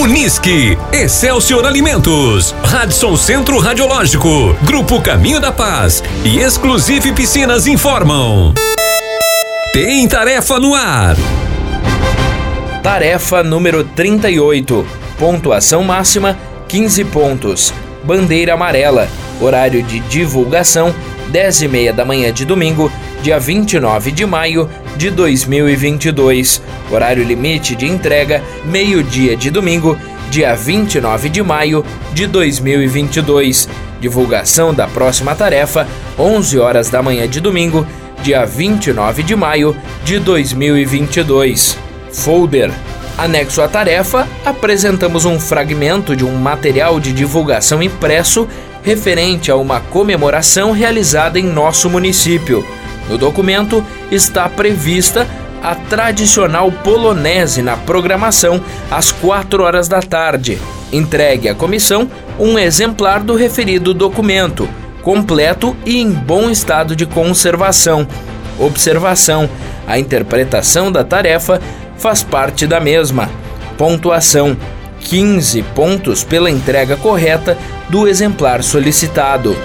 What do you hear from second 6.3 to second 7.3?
Exclusive